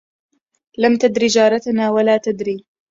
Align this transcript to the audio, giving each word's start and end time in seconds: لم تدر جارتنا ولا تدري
لم 0.79 0.97
تدر 0.97 1.27
جارتنا 1.27 1.89
ولا 1.91 2.17
تدري 2.17 2.65